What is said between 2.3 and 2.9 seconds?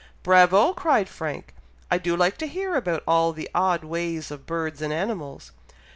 to hear